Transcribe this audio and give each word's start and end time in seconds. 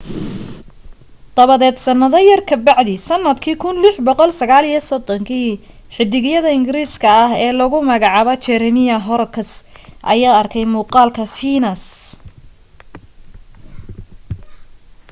dabadeed 1.37 1.77
sannado 1.85 2.19
yar 2.29 2.41
ka 2.51 2.55
bacdii 2.67 3.01
sannadkii 3.09 3.57
1639 3.63 5.45
xiddigiye 5.95 6.39
ingiriis 6.57 6.93
ah 7.19 7.29
oo 7.45 7.49
lagu 7.59 7.79
magacaabo 7.91 8.33
jeremiah 8.45 9.01
horrocks 9.07 9.49
ayaa 10.11 10.35
arkay 10.41 10.65
muuqaalka 10.73 11.23
fiinas 11.35 11.83